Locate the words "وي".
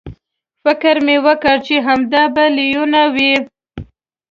3.15-3.33